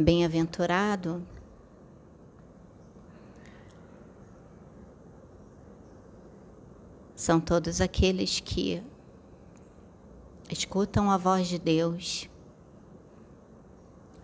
Bem-aventurado 0.00 1.26
são 7.16 7.40
todos 7.40 7.80
aqueles 7.80 8.38
que 8.38 8.80
escutam 10.48 11.10
a 11.10 11.16
voz 11.16 11.48
de 11.48 11.58
Deus, 11.58 12.30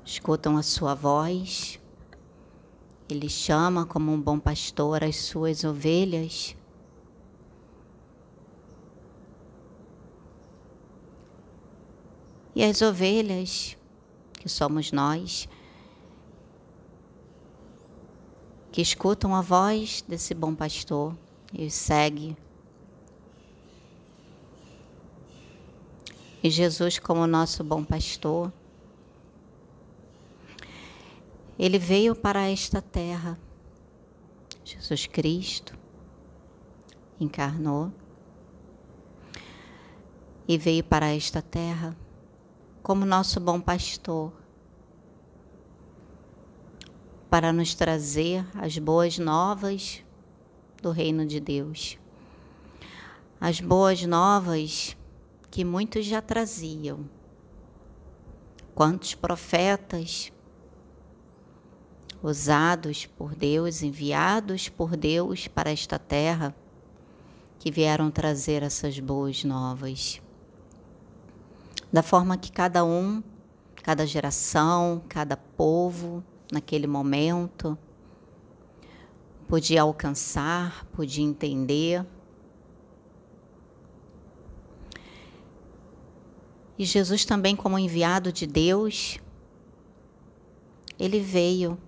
escutam 0.05 0.57
a 0.57 0.63
sua 0.63 0.95
voz, 0.95 1.81
ele 3.09 3.29
chama 3.29 3.85
como 3.85 4.13
um 4.13 4.21
bom 4.21 4.39
pastor 4.39 5.03
as 5.03 5.17
suas 5.17 5.65
ovelhas. 5.65 6.57
E 12.55 12.63
as 12.63 12.81
ovelhas, 12.81 13.77
que 14.35 14.49
somos 14.49 14.93
nós, 14.93 15.49
que 18.75 18.83
escutam 18.83 19.33
a 19.37 19.41
voz 19.41 20.03
desse 20.09 20.35
bom 20.35 20.53
pastor 20.53 21.17
e 21.53 21.71
segue 21.71 22.37
E 26.43 26.51
Jesus, 26.51 26.99
como 26.99 27.25
nosso 27.25 27.63
bom 27.63 27.85
pastor, 27.85 28.53
ele 31.57 31.79
veio 31.79 32.17
para 32.17 32.51
esta 32.51 32.83
terra. 32.83 33.39
Jesus 34.65 35.07
Cristo 35.07 35.79
encarnou 37.21 37.93
e 40.49 40.59
veio 40.59 40.83
para 40.83 41.15
esta 41.15 41.41
terra 41.41 41.97
como 42.83 43.07
nosso 43.07 43.39
bom 43.39 43.61
pastor 43.61 44.33
para 47.35 47.53
nos 47.53 47.75
trazer 47.75 48.47
as 48.55 48.79
boas 48.79 49.19
novas 49.19 50.05
do 50.81 50.93
reino 50.93 51.27
de 51.27 51.41
Deus. 51.41 51.99
As 53.41 53.59
boas 53.59 54.05
novas 54.05 54.97
que 55.51 55.65
muitos 55.65 56.07
já 56.07 56.23
traziam. 56.23 57.11
Quantos 58.73 59.17
profetas 59.17 60.33
usados 62.23 63.05
por 63.07 63.35
Deus, 63.35 63.83
enviados 63.83 64.69
por 64.69 64.97
Deus 64.97 65.49
para 65.49 65.73
esta 65.73 65.99
terra, 65.99 66.55
que 67.59 67.69
vieram 67.69 68.13
trazer 68.13 68.63
essas 68.63 69.01
boas 69.01 69.43
novas. 69.43 70.23
Da 71.93 72.01
forma 72.01 72.37
que 72.39 72.53
cada 72.53 72.85
um, 72.85 73.21
cada 73.83 74.07
geração, 74.07 75.03
cada 75.09 75.37
povo, 75.37 76.23
naquele 76.55 76.87
momento, 76.87 77.77
podia 79.47 79.83
alcançar, 79.83 80.87
podia 80.87 81.25
entender 81.25 82.07
E 86.79 86.85
Jesus 86.85 87.25
também, 87.25 87.55
como 87.55 87.79
enviado 87.79 88.33
de 88.33 88.47
Deus, 88.47 89.19
ele 90.99 91.21
veio 91.21 91.79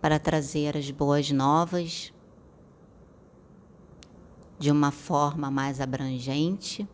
para 0.00 0.18
trazer 0.18 0.76
as 0.78 0.90
boas 0.90 1.30
novas 1.30 2.10
de 4.58 4.70
uma 4.70 4.90
forma 4.90 5.50
mais 5.50 5.78
abrangente. 5.78 6.88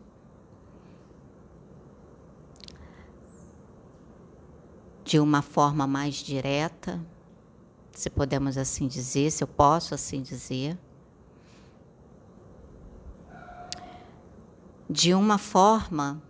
De 5.07 5.19
uma 5.19 5.41
forma 5.41 5.87
mais 5.87 6.15
direta, 6.15 6.99
se 7.91 8.09
podemos 8.09 8.57
assim 8.57 8.87
dizer, 8.87 9.31
se 9.31 9.43
eu 9.43 9.47
posso 9.47 9.95
assim 9.95 10.21
dizer. 10.21 10.77
de 14.89 15.13
uma 15.13 15.37
forma 15.37 16.21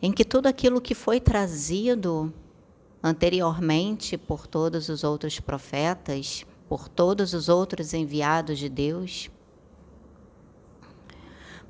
em 0.00 0.12
que 0.12 0.24
tudo 0.24 0.46
aquilo 0.46 0.80
que 0.80 0.94
foi 0.94 1.20
trazido 1.20 2.32
anteriormente 3.02 4.16
por 4.16 4.46
todos 4.46 4.88
os 4.88 5.02
outros 5.02 5.40
profetas, 5.40 6.46
por 6.68 6.88
todos 6.88 7.34
os 7.34 7.48
outros 7.48 7.92
enviados 7.92 8.58
de 8.58 8.68
Deus, 8.68 9.30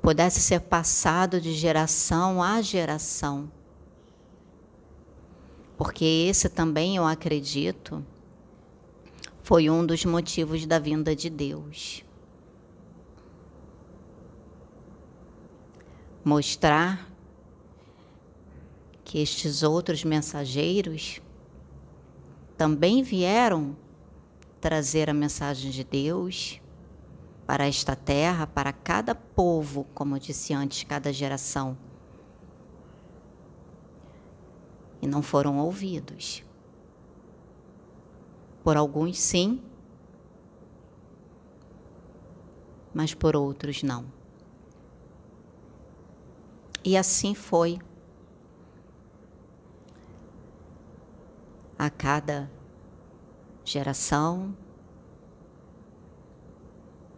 pudesse 0.01 0.39
ser 0.41 0.61
passado 0.61 1.41
de 1.41 1.53
geração 1.53 2.41
a 2.41 2.61
geração. 2.61 3.51
Porque 5.83 6.05
esse 6.05 6.47
também, 6.47 6.95
eu 6.95 7.05
acredito, 7.05 8.01
foi 9.41 9.69
um 9.69 9.85
dos 9.85 10.05
motivos 10.05 10.65
da 10.65 10.79
vinda 10.79 11.13
de 11.13 11.29
Deus. 11.29 12.05
mostrar 16.23 17.09
que 19.03 19.19
estes 19.19 19.61
outros 19.61 20.05
mensageiros 20.05 21.19
também 22.57 23.03
vieram 23.03 23.75
trazer 24.61 25.09
a 25.09 25.13
mensagem 25.13 25.69
de 25.69 25.83
Deus 25.83 26.61
para 27.45 27.67
esta 27.67 27.93
terra, 27.93 28.47
para 28.47 28.71
cada 28.71 29.13
povo, 29.13 29.85
como 29.93 30.15
eu 30.15 30.19
disse 30.19 30.53
antes, 30.53 30.83
cada 30.83 31.11
geração. 31.11 31.77
E 35.03 35.07
não 35.07 35.21
foram 35.21 35.57
ouvidos. 35.57 36.45
Por 38.63 38.77
alguns, 38.77 39.19
sim, 39.19 39.61
mas 42.93 43.13
por 43.13 43.35
outros, 43.35 43.83
não. 43.83 44.05
E 46.85 46.95
assim 46.95 47.35
foi. 47.35 47.79
A 51.77 51.89
cada 51.89 52.49
geração, 53.65 54.55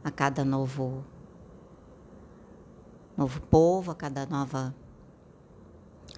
a 0.03 0.09
cada 0.09 0.43
novo 0.43 1.05
novo 3.15 3.39
povo, 3.41 3.91
a 3.91 3.95
cada 3.95 4.25
nova 4.25 4.73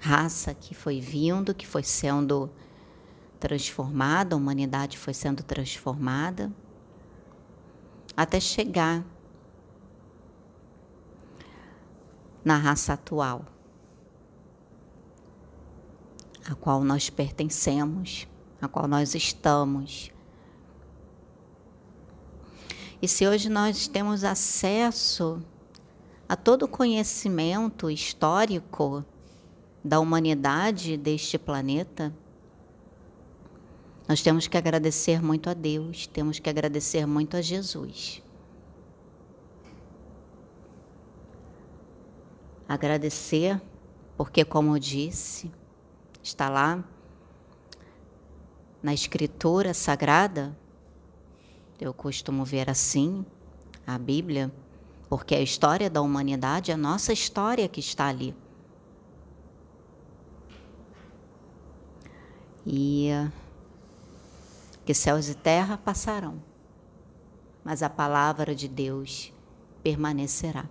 raça 0.07 0.53
que 0.53 0.73
foi 0.73 1.01
vindo, 1.01 1.53
que 1.53 1.67
foi 1.67 1.83
sendo 1.83 2.49
transformada, 3.39 4.35
a 4.35 4.37
humanidade 4.37 4.97
foi 4.97 5.13
sendo 5.13 5.43
transformada, 5.43 6.49
até 8.15 8.39
chegar 8.39 9.03
na 12.43 12.55
raça 12.55 12.93
atual, 12.93 13.45
a 16.49 16.55
qual 16.55 16.85
nós 16.85 17.09
pertencemos, 17.09 18.27
a 18.61 18.67
qual 18.69 18.87
nós 18.87 19.13
estamos. 19.13 20.13
E 23.01 23.07
se 23.09 23.27
hoje 23.27 23.49
nós 23.49 23.89
temos 23.89 24.23
acesso 24.23 25.43
a 26.29 26.35
todo 26.37 26.63
o 26.63 26.67
conhecimento 26.67 27.91
histórico 27.91 29.05
da 29.83 29.99
humanidade 29.99 30.97
deste 30.97 31.37
planeta, 31.37 32.13
nós 34.07 34.21
temos 34.21 34.47
que 34.47 34.57
agradecer 34.57 35.21
muito 35.21 35.49
a 35.49 35.53
Deus, 35.53 36.07
temos 36.07 36.39
que 36.39 36.49
agradecer 36.49 37.05
muito 37.05 37.35
a 37.35 37.41
Jesus. 37.41 38.21
agradecer, 42.67 43.61
porque, 44.17 44.43
como 44.43 44.75
eu 44.75 44.79
disse, 44.79 45.51
está 46.21 46.49
lá 46.49 46.83
na 48.83 48.93
Escritura 48.93 49.73
Sagrada, 49.73 50.57
eu 51.79 51.93
costumo 51.93 52.43
ver 52.43 52.69
assim, 52.69 53.25
a 53.85 53.97
Bíblia, 53.97 54.51
porque 55.07 55.35
a 55.35 55.41
história 55.41 55.89
da 55.89 56.01
humanidade 56.01 56.71
a 56.71 56.77
nossa 56.77 57.13
história 57.13 57.67
que 57.69 57.79
está 57.79 58.07
ali. 58.07 58.35
E 62.69 63.07
que 64.83 64.93
céus 64.93 65.29
e 65.29 65.35
terra 65.35 65.77
passarão, 65.77 66.43
mas 67.63 67.81
a 67.81 67.89
palavra 67.89 68.53
de 68.53 68.67
Deus 68.67 69.31
permanecerá 69.81 70.69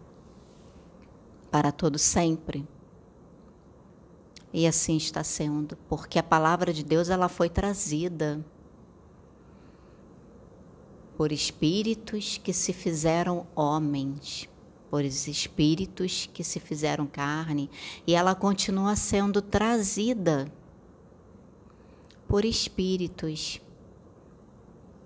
para 1.50 1.72
todo 1.72 1.98
sempre. 1.98 2.68
E 4.52 4.66
assim 4.66 4.98
está 4.98 5.24
sendo, 5.24 5.74
porque 5.88 6.18
a 6.18 6.22
palavra 6.22 6.70
de 6.70 6.84
Deus 6.84 7.08
ela 7.08 7.30
foi 7.30 7.48
trazida 7.48 8.44
por 11.16 11.32
espíritos 11.32 12.36
que 12.36 12.52
se 12.52 12.74
fizeram 12.74 13.46
homens, 13.54 14.46
por 14.90 15.02
espíritos 15.02 16.28
que 16.30 16.44
se 16.44 16.60
fizeram 16.60 17.06
carne, 17.06 17.70
e 18.06 18.14
ela 18.14 18.34
continua 18.34 18.94
sendo 18.96 19.40
trazida 19.40 20.52
por 22.28 22.44
espíritos 22.44 23.60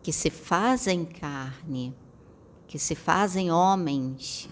que 0.03 0.13
se 0.13 0.31
fazem 0.31 1.05
carne, 1.05 1.95
que 2.67 2.79
se 2.79 2.95
fazem 2.95 3.51
homens, 3.51 4.49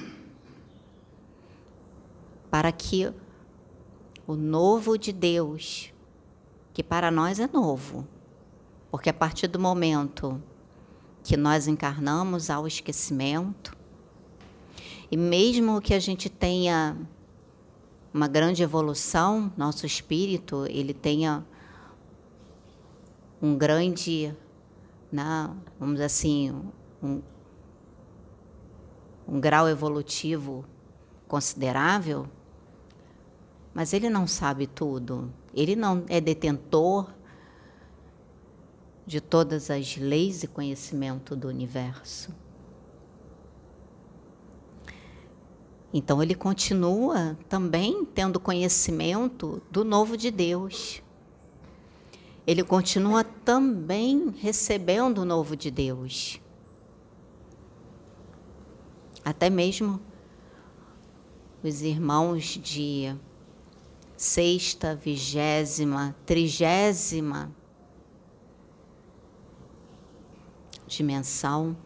para 2.51 2.71
que 2.73 3.13
o 4.27 4.35
novo 4.35 4.99
de 4.99 5.13
Deus, 5.13 5.93
que 6.75 6.83
para 6.83 7.11
nós 7.11 7.41
é 7.41 7.49
novo, 7.51 8.07
porque 8.91 9.09
a 9.09 9.15
partir 9.15 9.47
do 9.47 9.59
momento 9.59 10.43
que 11.23 11.37
nós 11.37 11.67
encarnamos 11.67 12.51
ao 12.51 12.67
esquecimento, 12.67 13.77
e 15.11 15.17
mesmo 15.17 15.81
que 15.81 15.95
a 15.95 15.99
gente 15.99 16.29
tenha 16.29 16.97
uma 18.13 18.29
grande 18.29 18.63
evolução, 18.63 19.53
nosso 19.57 19.87
espírito, 19.87 20.67
ele 20.69 20.93
tenha 20.93 21.45
um 23.41 23.57
grande, 23.57 24.35
né, 25.11 25.51
vamos 25.79 25.95
dizer 25.95 26.07
assim, 26.07 26.63
um, 27.03 27.23
um 29.27 29.41
grau 29.41 29.69
evolutivo 29.69 30.65
considerável, 31.27 32.27
mas 33.75 33.93
ele 33.93 34.11
não 34.11 34.27
sabe 34.27 34.67
tudo. 34.67 35.33
Ele 35.55 35.77
não 35.77 36.05
é 36.09 36.21
detentor 36.21 37.09
de 39.07 39.21
todas 39.21 39.71
as 39.71 39.97
leis 39.97 40.43
e 40.43 40.47
conhecimento 40.47 41.37
do 41.37 41.49
universo. 41.49 42.35
Então 45.93 46.23
ele 46.23 46.35
continua 46.35 47.37
também 47.49 48.05
tendo 48.05 48.39
conhecimento 48.39 49.63
do 49.71 49.85
novo 49.85 50.17
de 50.17 50.31
Deus. 50.31 51.03
Ele 52.49 52.65
continua 52.65 53.23
também 53.23 54.35
recebendo 54.39 55.19
o 55.19 55.25
novo 55.27 55.55
de 55.55 55.71
Deus. 55.71 56.41
Até 59.23 59.51
mesmo 59.51 60.01
os 61.63 61.83
irmãos 61.83 62.59
de 62.63 63.15
sexta, 64.17 64.97
vigésima, 64.97 66.17
trigésima 66.25 67.55
dimensão 70.87 71.77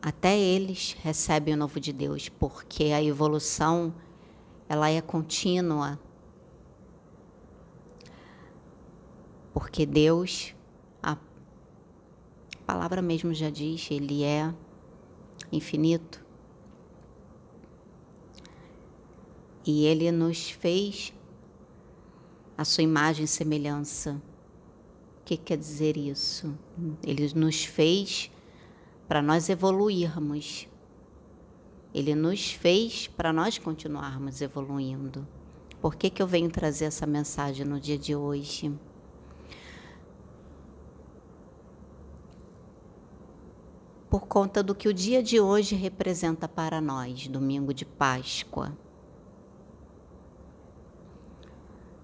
até 0.00 0.38
eles 0.38 0.96
recebem 1.02 1.54
o 1.54 1.56
novo 1.56 1.80
de 1.80 1.92
Deus, 1.92 2.28
porque 2.28 2.84
a 2.84 3.02
evolução 3.02 3.92
ela 4.68 4.88
é 4.88 5.00
contínua. 5.00 5.98
Porque 9.52 9.84
Deus, 9.84 10.54
a 11.02 11.16
palavra 12.66 13.02
mesmo 13.02 13.34
já 13.34 13.50
diz, 13.50 13.90
ele 13.90 14.22
é 14.22 14.54
infinito. 15.50 16.24
E 19.64 19.84
ele 19.84 20.10
nos 20.10 20.50
fez 20.50 21.12
a 22.56 22.64
sua 22.64 22.84
imagem 22.84 23.24
e 23.24 23.28
semelhança. 23.28 24.20
O 25.20 25.24
que 25.24 25.36
quer 25.36 25.56
dizer 25.56 25.96
isso? 25.96 26.54
Ele 27.02 27.32
nos 27.34 27.64
fez 27.64 28.30
para 29.08 29.20
nós 29.20 29.48
evoluirmos. 29.48 30.68
Ele 31.92 32.14
nos 32.14 32.52
fez 32.52 33.08
para 33.08 33.32
nós 33.32 33.58
continuarmos 33.58 34.40
evoluindo. 34.40 35.26
Por 35.80 35.96
que, 35.96 36.10
que 36.10 36.22
eu 36.22 36.26
venho 36.26 36.50
trazer 36.50 36.84
essa 36.84 37.06
mensagem 37.06 37.64
no 37.66 37.80
dia 37.80 37.98
de 37.98 38.14
hoje? 38.14 38.72
Por 44.10 44.26
conta 44.26 44.62
do 44.62 44.74
que 44.74 44.88
o 44.88 44.92
dia 44.92 45.22
de 45.22 45.40
hoje 45.40 45.76
representa 45.76 46.48
para 46.48 46.80
nós, 46.80 47.28
domingo 47.28 47.72
de 47.72 47.84
Páscoa. 47.84 48.76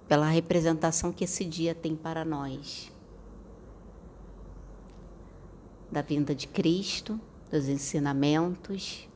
Pela 0.06 0.28
representação 0.28 1.12
que 1.12 1.24
esse 1.24 1.44
dia 1.44 1.74
tem 1.74 1.96
para 1.96 2.24
nós 2.24 2.92
da 5.90 6.02
vinda 6.02 6.34
de 6.34 6.46
Cristo, 6.46 7.18
dos 7.50 7.68
ensinamentos, 7.68 9.08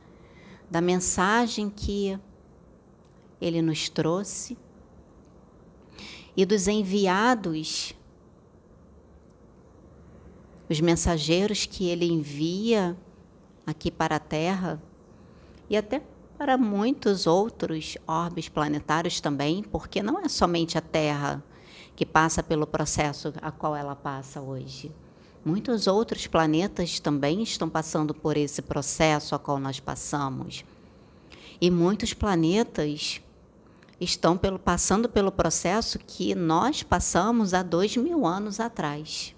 da 0.69 0.81
mensagem 0.81 1.69
que 1.69 2.19
ele 3.39 3.61
nos 3.61 3.89
trouxe 3.89 4.57
e 6.35 6.45
dos 6.45 6.67
enviados, 6.67 7.93
os 10.71 10.79
mensageiros 10.79 11.65
que 11.65 11.89
ele 11.89 12.05
envia 12.05 12.95
aqui 13.67 13.91
para 13.91 14.15
a 14.15 14.19
Terra 14.19 14.81
e 15.69 15.75
até 15.75 16.01
para 16.37 16.57
muitos 16.57 17.27
outros 17.27 17.97
orbes 18.07 18.47
planetários 18.47 19.19
também, 19.19 19.63
porque 19.63 20.01
não 20.01 20.19
é 20.19 20.29
somente 20.29 20.77
a 20.77 20.81
Terra 20.81 21.43
que 21.93 22.05
passa 22.05 22.41
pelo 22.41 22.65
processo 22.65 23.33
a 23.41 23.51
qual 23.51 23.75
ela 23.75 23.97
passa 23.97 24.39
hoje. 24.39 24.89
Muitos 25.43 25.87
outros 25.87 26.25
planetas 26.25 27.01
também 27.01 27.43
estão 27.43 27.69
passando 27.69 28.13
por 28.13 28.37
esse 28.37 28.61
processo 28.61 29.35
a 29.35 29.39
qual 29.39 29.59
nós 29.59 29.81
passamos. 29.81 30.63
E 31.59 31.69
muitos 31.69 32.13
planetas 32.13 33.19
estão 33.99 34.37
pelo, 34.37 34.57
passando 34.57 35.09
pelo 35.09 35.33
processo 35.33 35.99
que 35.99 36.33
nós 36.33 36.81
passamos 36.81 37.53
há 37.53 37.61
dois 37.61 37.97
mil 37.97 38.25
anos 38.25 38.59
atrás. 38.61 39.35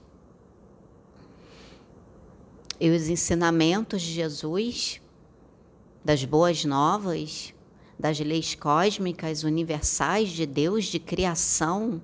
E 2.83 2.89
os 2.89 3.07
ensinamentos 3.07 4.01
de 4.01 4.11
Jesus, 4.11 4.99
das 6.03 6.25
boas 6.25 6.65
novas, 6.65 7.53
das 7.97 8.19
leis 8.19 8.55
cósmicas 8.55 9.45
universais 9.45 10.31
de 10.31 10.45
Deus, 10.45 10.87
de 10.87 10.99
criação, 10.99 12.01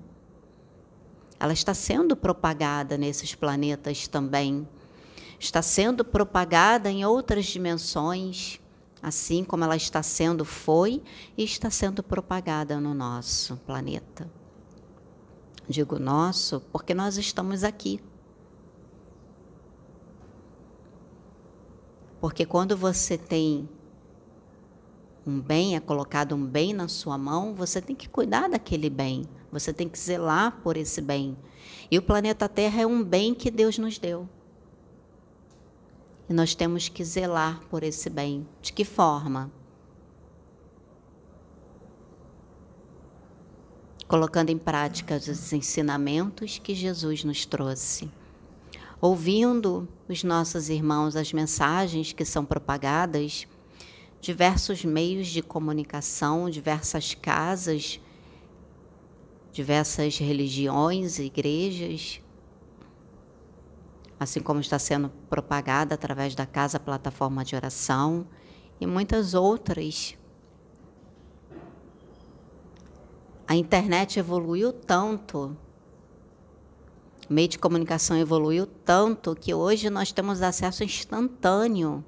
ela 1.38 1.52
está 1.52 1.74
sendo 1.74 2.16
propagada 2.16 2.96
nesses 2.96 3.34
planetas 3.34 4.08
também. 4.08 4.66
Está 5.38 5.60
sendo 5.60 6.02
propagada 6.02 6.90
em 6.90 7.04
outras 7.04 7.44
dimensões, 7.44 8.58
assim 9.02 9.44
como 9.44 9.62
ela 9.64 9.76
está 9.76 10.02
sendo, 10.02 10.46
foi 10.46 11.02
e 11.36 11.44
está 11.44 11.68
sendo 11.68 12.02
propagada 12.02 12.80
no 12.80 12.94
nosso 12.94 13.58
planeta. 13.66 14.26
Digo 15.68 15.98
nosso 15.98 16.58
porque 16.72 16.94
nós 16.94 17.18
estamos 17.18 17.64
aqui. 17.64 18.00
Porque 22.20 22.44
quando 22.44 22.76
você 22.76 23.16
tem 23.16 23.68
um 25.26 25.40
bem, 25.40 25.76
é 25.76 25.80
colocado 25.80 26.34
um 26.34 26.44
bem 26.44 26.72
na 26.72 26.88
sua 26.88 27.16
mão, 27.16 27.54
você 27.54 27.80
tem 27.80 27.96
que 27.96 28.08
cuidar 28.08 28.48
daquele 28.48 28.90
bem. 28.90 29.24
Você 29.50 29.72
tem 29.72 29.88
que 29.88 29.98
zelar 29.98 30.60
por 30.62 30.76
esse 30.76 31.00
bem. 31.00 31.36
E 31.90 31.98
o 31.98 32.02
planeta 32.02 32.48
Terra 32.48 32.82
é 32.82 32.86
um 32.86 33.02
bem 33.02 33.34
que 33.34 33.50
Deus 33.50 33.78
nos 33.78 33.98
deu. 33.98 34.28
E 36.28 36.32
nós 36.32 36.54
temos 36.54 36.88
que 36.88 37.04
zelar 37.04 37.60
por 37.68 37.82
esse 37.82 38.08
bem. 38.08 38.46
De 38.62 38.72
que 38.72 38.84
forma? 38.84 39.50
Colocando 44.06 44.50
em 44.50 44.58
prática 44.58 45.16
os 45.16 45.52
ensinamentos 45.52 46.58
que 46.58 46.74
Jesus 46.74 47.24
nos 47.24 47.46
trouxe. 47.46 48.10
Ouvindo 49.00 49.88
os 50.08 50.22
nossos 50.22 50.68
irmãos 50.68 51.16
as 51.16 51.32
mensagens 51.32 52.12
que 52.12 52.24
são 52.24 52.44
propagadas, 52.44 53.46
diversos 54.20 54.84
meios 54.84 55.28
de 55.28 55.42
comunicação, 55.42 56.50
diversas 56.50 57.14
casas 57.14 58.00
diversas 59.52 60.18
religiões, 60.18 61.18
igrejas, 61.18 62.20
assim 64.18 64.40
como 64.40 64.60
está 64.60 64.78
sendo 64.78 65.10
propagada 65.28 65.94
através 65.94 66.34
da 66.34 66.46
Casa 66.46 66.78
Plataforma 66.78 67.44
de 67.44 67.56
Oração 67.56 68.26
e 68.80 68.86
muitas 68.86 69.34
outras. 69.34 70.16
A 73.46 73.56
internet 73.56 74.18
evoluiu 74.18 74.72
tanto, 74.72 75.56
o 77.30 77.32
meio 77.32 77.46
de 77.46 77.60
comunicação 77.60 78.16
evoluiu 78.16 78.66
tanto 78.66 79.36
que 79.36 79.54
hoje 79.54 79.88
nós 79.88 80.10
temos 80.10 80.42
acesso 80.42 80.82
instantâneo. 80.82 82.04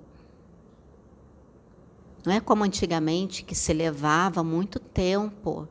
Não 2.27 2.33
é 2.33 2.41
como 2.41 2.65
antigamente 2.65 3.45
que 3.45 3.55
se 3.55 3.73
levava 3.73 4.43
muito 4.43 4.81
tempo 4.81 5.69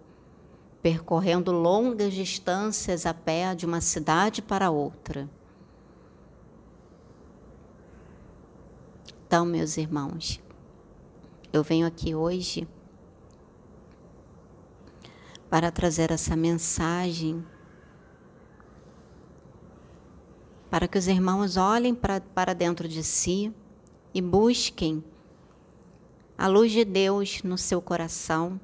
percorrendo 0.82 1.52
longas 1.52 2.14
distâncias 2.14 3.06
a 3.06 3.14
pé 3.14 3.54
de 3.54 3.66
uma 3.66 3.82
cidade 3.82 4.42
para 4.42 4.72
outra. 4.72 5.30
Então, 9.28 9.46
meus 9.46 9.76
irmãos, 9.76 10.40
eu 11.52 11.62
venho 11.62 11.86
aqui 11.86 12.16
hoje 12.16 12.66
para 15.50 15.70
trazer 15.70 16.10
essa 16.10 16.38
mensagem 16.38 17.46
para 20.72 20.88
que 20.88 20.98
os 20.98 21.08
irmãos 21.10 21.58
olhem 21.58 21.94
para, 21.94 22.22
para 22.22 22.54
dentro 22.56 22.88
de 22.88 23.04
si 23.04 23.54
e 24.14 24.22
busquem 24.22 25.04
a 26.38 26.48
luz 26.48 26.72
de 26.72 26.86
Deus 26.86 27.44
no 27.44 27.58
seu 27.58 27.82
coração, 27.82 28.60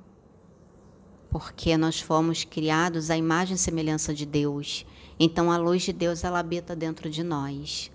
porque 1.29 1.75
nós 1.75 1.99
fomos 1.99 2.45
criados 2.45 3.11
à 3.11 3.17
imagem 3.17 3.55
e 3.55 3.59
semelhança 3.59 4.13
de 4.13 4.25
Deus. 4.25 4.85
Então 5.19 5.51
a 5.51 5.57
luz 5.57 5.81
de 5.83 5.91
Deus 5.91 6.23
ela 6.23 6.39
habita 6.39 6.73
dentro 6.73 7.09
de 7.09 7.23
nós. 7.23 7.91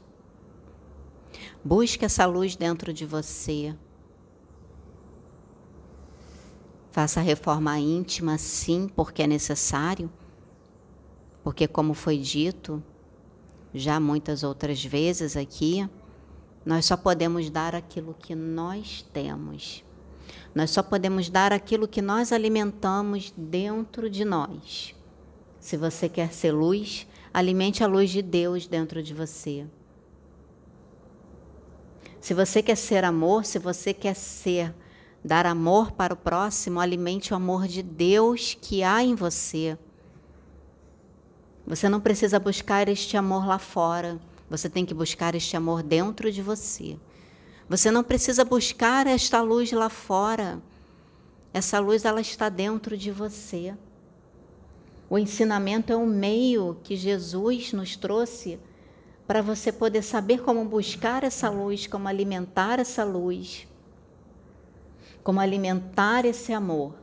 Busque 1.65 2.05
essa 2.05 2.27
luz 2.27 2.55
dentro 2.55 2.93
de 2.93 3.07
você. 3.07 3.75
Faça 6.91 7.21
a 7.21 7.23
reforma 7.23 7.79
íntima, 7.79 8.37
sim, 8.37 8.89
porque 8.95 9.23
é 9.23 9.27
necessário. 9.27 10.13
Porque, 11.43 11.67
como 11.67 11.95
foi 11.95 12.19
dito, 12.19 12.83
já 13.75 13.99
muitas 13.99 14.43
outras 14.43 14.85
vezes 14.85 15.37
aqui, 15.37 15.89
nós 16.65 16.85
só 16.85 16.97
podemos 16.97 17.51
dar 17.51 17.75
aquilo 17.75 18.15
que 18.19 18.35
nós 18.35 19.05
temos. 19.13 19.85
Nós 20.55 20.71
só 20.71 20.83
podemos 20.83 21.29
dar 21.31 21.53
aquilo 21.53 21.89
que 21.89 22.03
nós 22.03 22.33
alimentamos 22.33 23.33
dentro 23.37 24.09
de 24.09 24.25
nós. 24.25 24.95
Se 25.59 25.77
você 25.77 26.09
quer 26.09 26.33
ser 26.33 26.53
luz, 26.53 27.07
alimente 27.33 27.83
a 27.83 27.87
luz 27.87 28.11
de 28.11 28.21
Deus 28.21 28.67
dentro 28.67 29.03
de 29.03 29.15
você. 29.15 29.67
Se 32.21 32.35
você 32.35 32.63
quer 32.63 32.77
ser 32.77 33.05
amor, 33.05 33.45
se 33.45 33.59
você 33.59 33.93
quer 33.95 34.15
ser 34.15 34.75
dar 35.25 35.47
amor 35.47 35.93
para 35.93 36.15
o 36.15 36.17
próximo, 36.17 36.81
alimente 36.81 37.33
o 37.33 37.37
amor 37.37 37.67
de 37.67 37.83
Deus 37.83 38.57
que 38.61 38.83
há 38.83 39.03
em 39.03 39.15
você. 39.15 39.79
Você 41.73 41.89
não 41.89 42.03
precisa 42.03 42.39
buscar 42.39 42.87
este 42.87 43.17
amor 43.17 43.47
lá 43.47 43.59
fora. 43.59 44.21
Você 44.51 44.69
tem 44.69 44.85
que 44.85 44.93
buscar 44.93 45.35
este 45.35 45.57
amor 45.57 45.83
dentro 45.83 46.31
de 46.31 46.43
você. 46.43 46.99
Você 47.67 47.91
não 47.91 48.05
precisa 48.05 48.45
buscar 48.45 49.07
esta 49.07 49.41
luz 49.41 49.73
lá 49.73 49.89
fora. 49.89 50.61
Essa 51.51 51.79
luz 51.79 52.05
ela 52.05 52.21
está 52.21 52.51
dentro 52.51 52.95
de 52.95 53.11
você. 53.11 53.75
O 55.09 55.17
ensinamento 55.17 55.91
é 55.91 55.97
um 55.97 56.05
meio 56.05 56.77
que 56.85 56.95
Jesus 56.95 57.73
nos 57.73 57.97
trouxe 57.97 58.61
para 59.27 59.41
você 59.41 59.73
poder 59.73 60.03
saber 60.03 60.43
como 60.43 60.63
buscar 60.67 61.25
essa 61.25 61.49
luz, 61.49 61.87
como 61.87 62.07
alimentar 62.07 62.81
essa 62.81 63.03
luz, 63.03 63.67
como 65.25 65.41
alimentar 65.41 66.27
esse 66.27 66.53
amor 66.53 66.95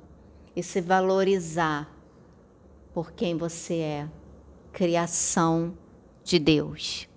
e 0.55 0.61
se 0.61 0.79
valorizar 0.79 1.91
por 2.93 3.11
quem 3.11 3.35
você 3.35 3.73
é 3.73 4.18
criação 4.71 5.77
de 6.23 6.39
Deus. 6.39 7.07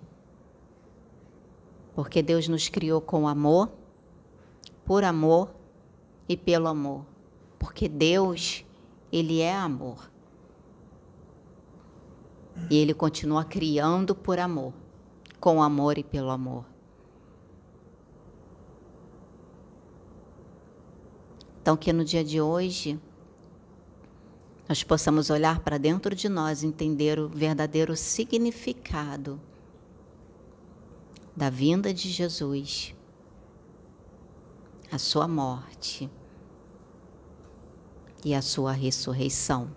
Porque 1.95 2.21
Deus 2.21 2.47
nos 2.47 2.69
criou 2.69 2.99
com 2.99 3.27
amor, 3.27 3.71
por 4.85 5.03
amor 5.03 5.53
e 6.27 6.35
pelo 6.35 6.67
amor. 6.67 7.05
Porque 7.59 7.87
Deus, 7.87 8.65
Ele 9.11 9.39
é 9.41 9.53
amor. 9.53 10.11
E 12.69 12.77
Ele 12.77 12.93
continua 12.93 13.43
criando 13.43 14.15
por 14.15 14.39
amor, 14.39 14.73
com 15.39 15.61
amor 15.61 15.97
e 15.97 16.03
pelo 16.03 16.29
amor. 16.29 16.65
Então, 21.61 21.77
que 21.77 21.93
no 21.93 22.03
dia 22.03 22.25
de 22.25 22.41
hoje, 22.41 22.99
nós 24.67 24.83
possamos 24.83 25.29
olhar 25.29 25.59
para 25.59 25.77
dentro 25.77 26.15
de 26.15 26.29
nós 26.29 26.63
entender 26.63 27.19
o 27.19 27.27
verdadeiro 27.27 27.95
significado 27.95 29.39
da 31.35 31.49
vinda 31.49 31.93
de 31.93 32.09
Jesus, 32.09 32.95
a 34.91 34.97
sua 34.97 35.27
morte 35.27 36.09
e 38.23 38.33
a 38.33 38.41
sua 38.41 38.71
ressurreição. 38.71 39.69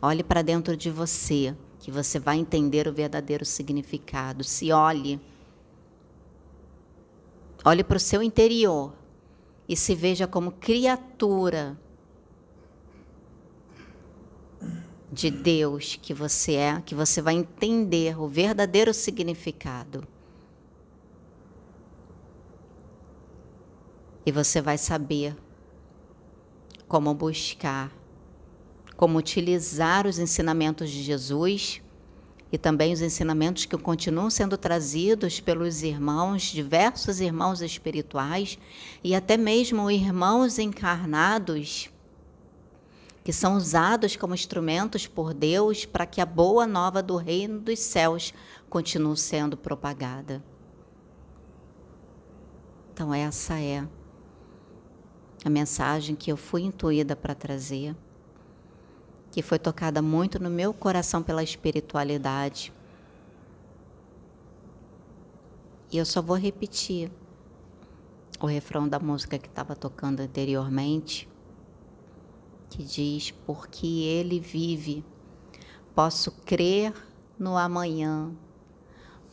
Olhe 0.00 0.24
para 0.24 0.42
dentro 0.42 0.76
de 0.76 0.90
você, 0.90 1.54
que 1.78 1.90
você 1.90 2.18
vai 2.18 2.38
entender 2.38 2.88
o 2.88 2.92
verdadeiro 2.92 3.44
significado. 3.44 4.42
Se 4.42 4.72
olhe. 4.72 5.20
Olhe 7.64 7.84
para 7.84 7.96
o 7.96 8.00
seu 8.00 8.22
interior 8.22 8.94
e 9.68 9.76
se 9.76 9.94
veja 9.94 10.26
como 10.26 10.52
criatura 10.52 11.78
de 15.10 15.30
Deus 15.30 15.98
que 16.00 16.12
você 16.12 16.54
é, 16.54 16.82
que 16.84 16.94
você 16.94 17.22
vai 17.22 17.34
entender 17.34 18.20
o 18.20 18.28
verdadeiro 18.28 18.92
significado. 18.92 20.06
E 24.24 24.30
você 24.30 24.60
vai 24.60 24.76
saber 24.76 25.34
como 26.86 27.14
buscar, 27.14 27.90
como 28.96 29.18
utilizar 29.18 30.06
os 30.06 30.18
ensinamentos 30.18 30.90
de 30.90 31.02
Jesus 31.02 31.80
e 32.52 32.58
também 32.58 32.92
os 32.92 33.00
ensinamentos 33.00 33.64
que 33.64 33.76
continuam 33.76 34.30
sendo 34.30 34.56
trazidos 34.56 35.40
pelos 35.40 35.82
irmãos, 35.82 36.42
diversos 36.42 37.20
irmãos 37.20 37.62
espirituais 37.62 38.58
e 39.02 39.14
até 39.14 39.36
mesmo 39.36 39.90
irmãos 39.90 40.58
encarnados 40.58 41.90
que 43.28 43.32
são 43.34 43.58
usados 43.58 44.16
como 44.16 44.32
instrumentos 44.32 45.06
por 45.06 45.34
Deus 45.34 45.84
para 45.84 46.06
que 46.06 46.18
a 46.18 46.24
boa 46.24 46.66
nova 46.66 47.02
do 47.02 47.14
reino 47.16 47.60
dos 47.60 47.78
céus 47.78 48.32
continue 48.70 49.18
sendo 49.18 49.54
propagada. 49.54 50.42
Então, 52.90 53.12
essa 53.12 53.60
é 53.60 53.86
a 55.44 55.50
mensagem 55.50 56.16
que 56.16 56.32
eu 56.32 56.38
fui 56.38 56.62
intuída 56.62 57.14
para 57.14 57.34
trazer, 57.34 57.94
que 59.30 59.42
foi 59.42 59.58
tocada 59.58 60.00
muito 60.00 60.42
no 60.42 60.48
meu 60.48 60.72
coração 60.72 61.22
pela 61.22 61.42
espiritualidade. 61.42 62.72
E 65.92 65.98
eu 65.98 66.06
só 66.06 66.22
vou 66.22 66.38
repetir 66.38 67.12
o 68.40 68.46
refrão 68.46 68.88
da 68.88 68.98
música 68.98 69.38
que 69.38 69.48
estava 69.48 69.76
tocando 69.76 70.20
anteriormente 70.20 71.28
que 72.68 72.82
diz: 72.82 73.30
Porque 73.46 73.86
Ele 73.86 74.40
vive, 74.40 75.04
posso 75.94 76.30
crer 76.44 76.92
no 77.38 77.56
amanhã, 77.56 78.30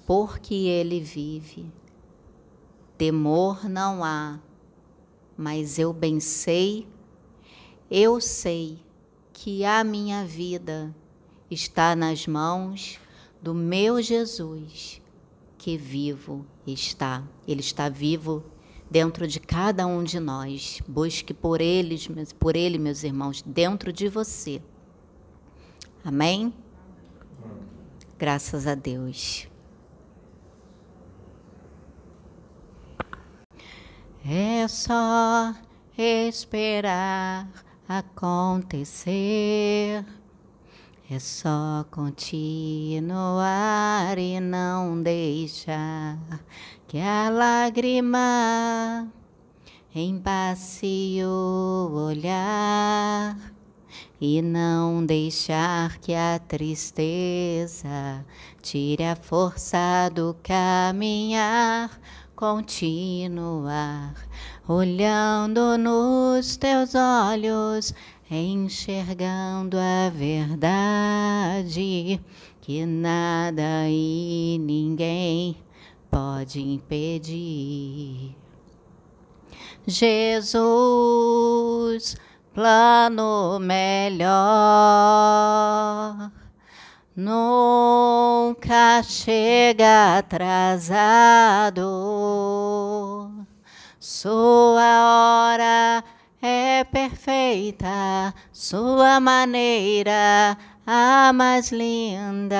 porque 0.05 0.53
Ele 0.53 0.99
vive. 0.99 1.71
Temor 2.97 3.67
não 3.67 4.03
há, 4.03 4.39
mas 5.37 5.77
eu 5.77 5.91
bem 5.91 6.19
sei, 6.19 6.87
eu 7.91 8.21
sei 8.21 8.79
que 9.33 9.65
a 9.65 9.83
minha 9.83 10.25
vida 10.25 10.95
está 11.51 11.95
nas 11.95 12.25
mãos 12.25 12.99
do 13.41 13.53
meu 13.53 14.01
Jesus, 14.01 15.01
que 15.57 15.77
vivo 15.77 16.45
está. 16.65 17.23
Ele 17.47 17.59
está 17.59 17.89
vivo 17.89 18.43
dentro 18.95 19.27
de 19.27 19.41
cada 19.41 19.85
um 19.85 20.05
de 20.05 20.21
nós. 20.21 20.81
Busque 20.87 21.33
por 21.33 21.59
eles, 21.59 22.07
por 22.39 22.55
ele, 22.55 22.77
meus 22.79 23.03
irmãos, 23.03 23.41
dentro 23.41 23.91
de 23.91 24.07
você. 24.07 24.61
Amém? 26.01 26.53
Graças 28.17 28.65
a 28.65 28.73
Deus. 28.73 29.49
É 34.25 34.65
só 34.69 35.53
esperar 35.97 37.49
acontecer. 37.89 39.13
É 41.11 41.19
só 41.19 41.85
continuar 41.91 42.97
e 44.17 44.39
não 44.39 45.03
deixar 45.03 46.17
que 46.95 47.01
a 47.01 47.29
lágrima 47.29 49.05
embacie 49.93 51.25
o 51.25 51.91
olhar 52.07 53.35
e 54.21 54.41
não 54.41 55.05
deixar 55.05 55.97
que 55.99 56.13
a 56.13 56.39
tristeza 56.39 58.25
tire 58.61 59.03
a 59.03 59.13
força 59.13 60.09
do 60.15 60.37
caminhar, 60.41 61.99
continuar 62.33 64.15
olhando 64.65 65.77
nos 65.77 66.55
teus 66.55 66.95
olhos, 66.95 67.93
enxergando 68.31 69.77
a 69.77 70.09
verdade 70.09 70.71
que 72.61 72.85
nada 72.85 73.85
e 73.89 74.57
ninguém 74.61 75.57
pode 76.15 76.61
impedir. 76.61 78.33
Jesus, 79.85 80.55
plano 82.53 83.59
melhor. 83.59 84.31
Nunca 87.13 89.03
chega 89.03 90.19
atrasado. 90.19 91.83
Sua 93.99 95.51
hora 95.51 96.01
é 96.41 96.85
perfeita, 96.85 98.33
sua 98.53 99.19
maneira 99.19 100.57
a 100.87 101.33
mais 101.33 101.73
linda. 101.73 102.55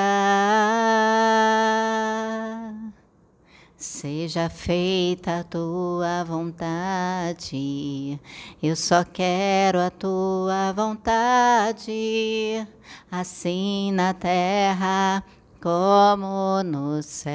Seja 3.88 4.50
feita 4.50 5.42
a 5.42 5.44
tua 5.44 6.24
vontade, 6.24 8.20
eu 8.62 8.75
só 8.75 9.04
quero 9.06 9.80
a 9.80 9.92
tua 9.92 10.74
vontade, 10.74 12.68
assim 13.12 13.92
na 13.92 14.12
terra 14.12 15.24
como 15.62 16.63
no 16.63 17.04
céu. 17.04 17.32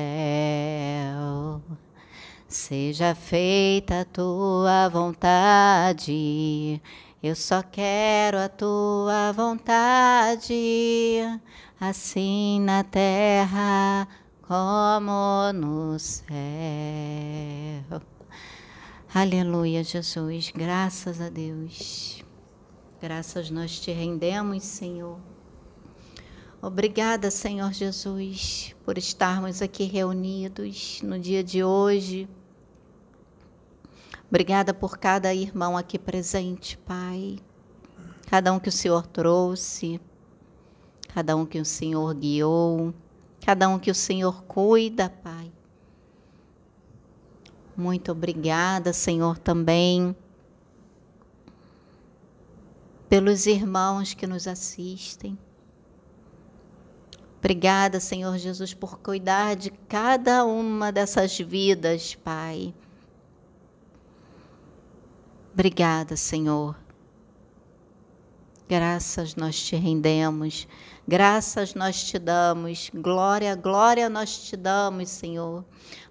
Seja 2.49 3.15
feita 3.15 4.01
a 4.01 4.05
tua 4.05 4.89
vontade, 4.89 6.83
eu 7.23 7.37
só 7.37 7.63
quero 7.63 8.39
a 8.39 8.49
tua 8.49 9.31
vontade, 9.33 11.23
assim 11.81 12.61
na 12.61 12.83
terra 12.83 14.09
como 14.09 14.20
no 15.55 15.97
céu. 15.97 16.27
Aleluia, 19.15 19.85
Jesus. 19.85 20.51
Graças 20.53 21.21
a 21.21 21.29
Deus. 21.29 22.25
Graças 23.01 23.49
nós 23.49 23.79
te 23.79 23.93
rendemos, 23.93 24.65
Senhor. 24.65 25.21
Obrigada, 26.61 27.31
Senhor 27.31 27.73
Jesus, 27.73 28.75
por 28.85 28.99
estarmos 28.99 29.63
aqui 29.63 29.85
reunidos 29.85 31.01
no 31.03 31.17
dia 31.17 31.45
de 31.45 31.63
hoje. 31.63 32.29
Obrigada 34.29 34.75
por 34.75 34.99
cada 34.99 35.33
irmão 35.33 35.77
aqui 35.77 35.97
presente, 35.97 36.77
Pai. 36.79 37.39
Cada 38.27 38.53
um 38.53 38.59
que 38.59 38.69
o 38.69 38.73
Senhor 38.73 39.07
trouxe, 39.07 40.01
cada 41.15 41.37
um 41.37 41.47
que 41.47 41.61
o 41.61 41.65
Senhor 41.65 42.13
guiou 42.15 42.93
cada 43.45 43.69
um 43.69 43.79
que 43.79 43.91
o 43.91 43.95
Senhor 43.95 44.45
cuida, 44.45 45.09
Pai. 45.09 45.51
Muito 47.77 48.13
obrigada, 48.13 48.93
Senhor, 48.93 49.39
também 49.39 50.15
pelos 53.09 53.47
irmãos 53.47 54.15
que 54.15 54.27
nos 54.27 54.47
assistem. 54.47 55.37
Obrigada, 57.39 57.99
Senhor 57.99 58.37
Jesus, 58.37 58.75
por 58.75 58.99
cuidar 58.99 59.57
de 59.57 59.71
cada 59.71 60.45
uma 60.45 60.93
dessas 60.93 61.39
vidas, 61.39 62.15
Pai. 62.15 62.75
Obrigada, 65.53 66.17
Senhor. 66.17 66.77
Graças 68.71 69.35
nós 69.35 69.61
te 69.61 69.75
rendemos. 69.75 70.69
Graças 71.09 71.75
nós 71.75 72.05
te 72.05 72.21
damos, 72.21 72.89
glória, 72.95 73.57
glória 73.57 74.09
nós 74.09 74.45
te 74.45 74.57
damos, 74.57 75.09
Senhor, 75.09 75.65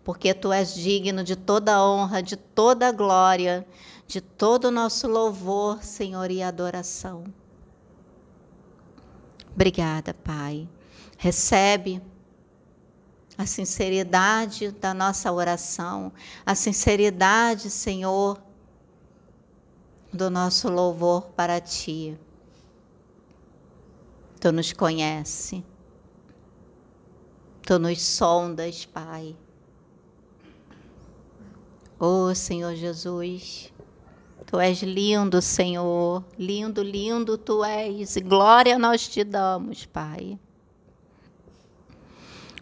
porque 0.03 0.33
tu 0.33 0.51
és 0.51 0.73
digno 0.73 1.23
de 1.23 1.37
toda 1.37 1.81
honra, 1.81 2.21
de 2.21 2.35
toda 2.35 2.91
glória, 2.91 3.65
de 4.05 4.19
todo 4.19 4.65
o 4.65 4.71
nosso 4.71 5.07
louvor, 5.07 5.81
Senhor, 5.81 6.29
e 6.29 6.43
adoração. 6.43 7.23
Obrigada, 9.55 10.13
Pai. 10.13 10.67
Recebe 11.17 12.01
a 13.38 13.45
sinceridade 13.45 14.71
da 14.71 14.93
nossa 14.93 15.31
oração, 15.31 16.12
a 16.45 16.53
sinceridade, 16.55 17.69
Senhor, 17.69 18.38
do 20.12 20.29
nosso 20.29 20.67
louvor 20.67 21.21
para 21.38 21.62
ti. 21.62 22.19
Tu 24.39 24.52
nos 24.52 24.71
conhece. 24.71 25.63
Tu 27.65 27.78
nos 27.78 28.02
sondas, 28.02 28.86
Pai. 28.86 29.36
Oh, 31.99 32.34
Senhor 32.34 32.75
Jesus, 32.75 33.73
Tu 34.47 34.60
és 34.60 34.82
lindo, 34.82 35.41
Senhor. 35.41 36.23
Lindo, 36.38 36.82
lindo 36.82 37.38
Tu 37.38 37.63
és. 37.63 38.15
E 38.15 38.21
glória 38.21 38.80
nós 38.80 39.08
te 39.08 39.23
damos, 39.23 39.86
Pai. 39.86 40.39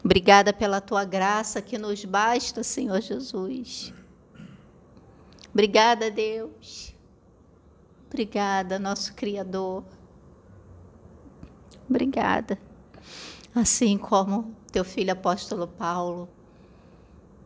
Obrigada 0.04 0.52
pela 0.52 0.82
Tua 0.82 1.06
graça 1.06 1.62
que 1.62 1.78
nos 1.78 2.04
basta, 2.04 2.63
Senhor 2.63 3.00
Jesus. 3.00 3.94
Obrigada, 5.54 6.10
Deus. 6.10 6.94
Obrigada, 8.08 8.80
nosso 8.80 9.13
Criador. 9.13 9.84
Obrigada. 11.89 12.60
Assim 13.56 13.97
como 13.97 14.54
teu 14.71 14.84
filho 14.84 15.12
apóstolo 15.12 15.67
Paulo, 15.67 16.30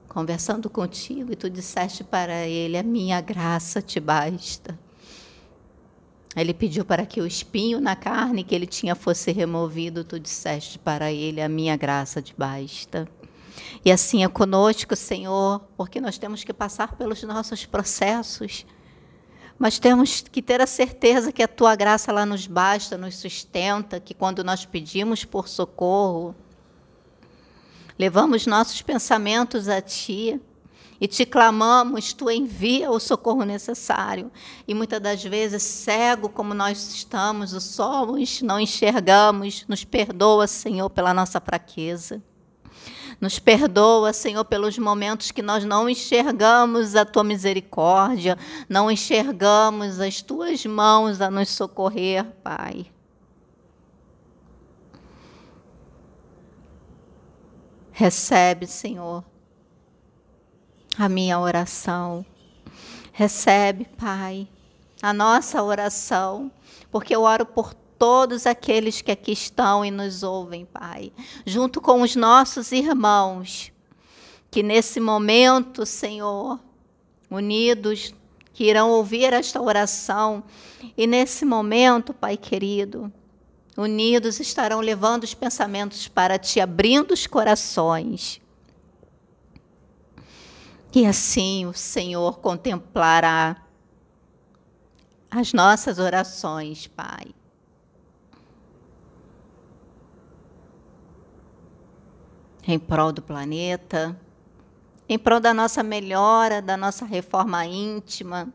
conversando 0.10 0.69
contigo, 0.69 1.32
e 1.32 1.36
tu 1.36 1.49
disseste 1.49 2.04
para 2.04 2.45
ele: 2.45 2.77
A 2.77 2.84
minha 2.84 3.21
graça 3.21 3.82
te 3.82 3.99
basta. 3.99 4.77
Ele 6.36 6.54
pediu 6.54 6.86
para 6.86 7.06
que 7.06 7.21
o 7.21 7.27
espinho 7.27 7.82
na 7.82 7.95
carne 7.95 8.43
que 8.43 8.56
ele 8.56 8.65
tinha 8.65 8.95
fosse 8.95 9.32
removido, 9.32 10.04
tu 10.04 10.19
disseste 10.19 10.80
para 10.80 11.12
ele: 11.12 11.41
A 11.41 11.49
minha 11.49 11.77
graça 11.77 12.21
te 12.21 12.34
basta. 12.38 13.08
E 13.84 13.91
assim 13.91 14.23
é 14.23 14.27
conosco, 14.27 14.95
Senhor, 14.95 15.62
porque 15.77 16.01
nós 16.01 16.17
temos 16.17 16.43
que 16.43 16.54
passar 16.54 16.95
pelos 16.95 17.21
nossos 17.23 17.65
processos 17.65 18.65
mas 19.62 19.78
temos 19.78 20.21
que 20.21 20.41
ter 20.41 20.60
a 20.60 20.65
certeza 20.65 21.32
que 21.32 21.43
a 21.43 21.47
tua 21.47 21.76
graça 21.76 22.10
ela 22.10 22.26
nos 22.26 22.47
basta, 22.47 22.97
nos 22.97 23.17
sustenta, 23.17 24.00
que 24.00 24.12
quando 24.12 24.43
nós 24.43 24.65
pedimos 24.65 25.24
por 25.24 25.47
socorro, 25.47 26.34
levamos 27.95 28.47
nossos 28.47 28.82
pensamentos 28.82 29.69
a 29.69 29.80
ti 29.80 30.41
e 31.00 31.08
te 31.08 31.28
clamamos, 31.28 32.12
tu 32.12 32.28
envia 32.28 32.89
o 32.89 33.00
socorro 33.00 33.43
necessário. 33.43 34.32
E 34.67 34.74
muitas 34.74 35.00
das 35.00 35.24
vezes, 35.24 35.62
cego 35.62 36.28
como 36.28 36.56
nós 36.56 36.95
estamos, 36.95 37.52
somos, 37.63 38.41
não 38.41 38.60
enxergamos, 38.60 39.63
nos 39.67 39.84
perdoa, 39.84 40.47
Senhor, 40.47 40.89
pela 40.89 41.13
nossa 41.13 41.39
fraqueza. 41.39 42.19
Nos 43.21 43.38
perdoa, 43.38 44.12
Senhor, 44.12 44.43
pelos 44.43 44.79
momentos 44.79 45.29
que 45.29 45.43
nós 45.43 45.63
não 45.63 45.88
enxergamos 45.88 46.95
a 46.95 47.05
tua 47.05 47.23
misericórdia, 47.23 48.36
não 48.67 48.89
enxergamos 48.89 49.99
as 49.99 50.23
tuas 50.23 50.65
mãos 50.65 51.21
a 51.21 51.29
nos 51.29 51.49
socorrer, 51.49 52.25
Pai. 52.43 52.88
Recebe, 57.91 58.65
Senhor, 58.65 59.23
a 60.97 61.07
minha 61.07 61.39
oração. 61.39 62.25
Recebe, 63.13 63.86
Pai, 63.86 64.47
a 64.99 65.13
nossa 65.13 65.62
oração, 65.62 66.51
porque 66.89 67.15
eu 67.15 67.21
oro 67.21 67.45
por 67.45 67.75
todos 68.02 68.48
aqueles 68.48 69.00
que 69.00 69.12
aqui 69.12 69.32
estão 69.32 69.86
e 69.86 69.92
nos 69.92 70.24
ouvem, 70.24 70.66
Pai, 70.66 71.14
junto 71.46 71.80
com 71.80 72.02
os 72.02 72.16
nossos 72.16 72.72
irmãos, 72.72 73.72
que 74.50 74.64
nesse 74.64 75.00
momento, 75.00 75.86
Senhor, 75.86 76.60
unidos, 77.30 78.12
que 78.54 78.64
irão 78.64 78.90
ouvir 78.90 79.34
esta 79.34 79.62
oração, 79.62 80.44
e 80.98 81.06
nesse 81.06 81.46
momento, 81.46 82.12
Pai 82.12 82.38
querido, 82.38 83.14
unidos 83.78 84.40
estarão 84.40 84.80
levando 84.80 85.24
os 85.24 85.36
pensamentos 85.36 86.08
para 86.08 86.40
Ti, 86.40 86.60
abrindo 86.60 87.12
os 87.12 87.28
corações. 87.28 88.42
E 90.92 91.06
assim 91.06 91.68
o 91.68 91.74
Senhor 91.74 92.40
contemplará 92.40 93.64
as 95.30 95.54
nossas 95.54 96.00
orações, 96.00 96.88
Pai. 96.88 97.28
Em 102.67 102.78
prol 102.78 103.12
do 103.12 103.21
planeta, 103.21 104.19
em 105.08 105.17
prol 105.17 105.39
da 105.39 105.54
nossa 105.54 105.84
melhora, 105.84 106.62
da 106.62 106.78
nossa 106.78 107.06
reforma 107.06 107.65
íntima, 107.65 108.54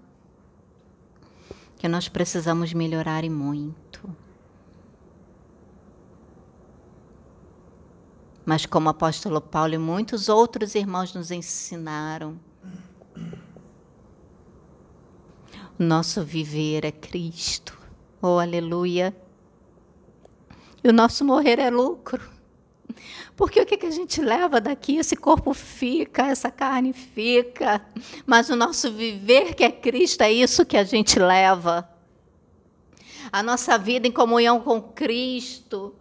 que 1.76 1.88
nós 1.88 2.08
precisamos 2.08 2.72
melhorar 2.72 3.24
e 3.24 3.30
muito. 3.30 4.14
Mas 8.44 8.64
como 8.64 8.86
o 8.86 8.90
apóstolo 8.90 9.40
Paulo 9.40 9.74
e 9.74 9.78
muitos 9.78 10.28
outros 10.28 10.74
irmãos 10.76 11.12
nos 11.12 11.30
ensinaram, 11.30 12.38
nosso 15.78 16.22
viver 16.22 16.84
é 16.84 16.92
Cristo. 16.92 17.76
Oh, 18.22 18.38
aleluia. 18.38 19.14
E 20.82 20.88
o 20.88 20.92
nosso 20.92 21.24
morrer 21.24 21.58
é 21.58 21.68
lucro. 21.68 22.35
Porque 23.36 23.60
o 23.60 23.66
que, 23.66 23.76
que 23.76 23.86
a 23.86 23.90
gente 23.90 24.20
leva 24.20 24.60
daqui? 24.60 24.96
Esse 24.96 25.16
corpo 25.16 25.52
fica, 25.52 26.26
essa 26.26 26.50
carne 26.50 26.92
fica, 26.92 27.84
mas 28.24 28.48
o 28.48 28.56
nosso 28.56 28.92
viver, 28.92 29.54
que 29.54 29.64
é 29.64 29.70
Cristo, 29.70 30.22
é 30.22 30.32
isso 30.32 30.64
que 30.64 30.76
a 30.76 30.84
gente 30.84 31.18
leva. 31.18 31.88
A 33.30 33.42
nossa 33.42 33.76
vida 33.76 34.06
em 34.06 34.12
comunhão 34.12 34.60
com 34.60 34.80
Cristo. 34.80 35.94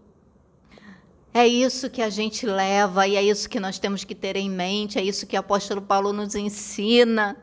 É 1.34 1.46
isso 1.46 1.90
que 1.90 2.02
a 2.02 2.10
gente 2.10 2.46
leva 2.46 3.06
e 3.06 3.18
é 3.18 3.22
isso 3.22 3.50
que 3.50 3.60
nós 3.60 3.78
temos 3.78 4.06
que 4.06 4.16
ter 4.16 4.38
em 4.38 4.50
mente, 4.50 4.98
é 4.98 5.04
isso 5.04 5.28
que 5.28 5.36
o 5.36 5.40
apóstolo 5.40 5.82
Paulo 5.82 6.14
nos 6.14 6.34
ensina. 6.34 7.36